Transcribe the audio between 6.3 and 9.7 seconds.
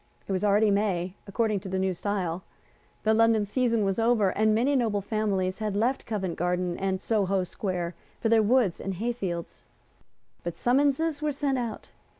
Garden and Soho Square for their woods and hayfields.